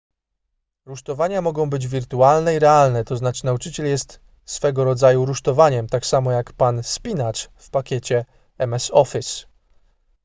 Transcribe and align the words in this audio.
rusztowania 0.85 1.41
mogą 1.41 1.69
być 1.69 1.87
wirtualne 1.87 2.55
i 2.55 2.59
realne 2.59 3.03
tzn 3.05 3.27
nauczyciel 3.43 3.85
jest 3.85 4.19
swego 4.45 4.83
rodzaju 4.83 5.25
rusztowaniem 5.25 5.87
tak 5.87 6.05
samo 6.05 6.31
jak 6.31 6.53
pan 6.53 6.83
spinacz 6.83 7.49
w 7.55 7.69
pakiecie 7.69 8.25
ms 8.57 8.89
office 8.93 9.45